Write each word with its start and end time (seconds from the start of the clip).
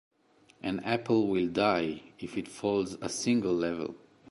An 0.63 0.79
apple 0.79 1.27
will 1.27 1.47
die 1.47 2.01
if 2.17 2.35
it 2.35 2.47
falls 2.47 2.97
a 3.03 3.07
single 3.07 3.53
level. 3.53 3.93